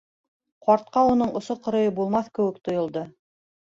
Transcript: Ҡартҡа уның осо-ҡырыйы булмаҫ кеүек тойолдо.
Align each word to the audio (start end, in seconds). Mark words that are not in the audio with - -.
Ҡартҡа 0.69 1.03
уның 1.11 1.35
осо-ҡырыйы 1.41 1.93
булмаҫ 1.99 2.33
кеүек 2.39 2.59
тойолдо. 2.69 3.05